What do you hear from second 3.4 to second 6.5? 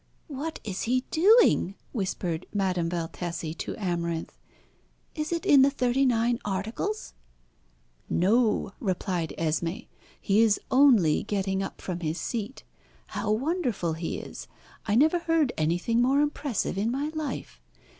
to Amarinth. "Is it in the thirty nine